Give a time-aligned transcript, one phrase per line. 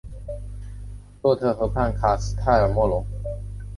[1.21, 3.05] 洛特河畔卡斯泰尔莫龙。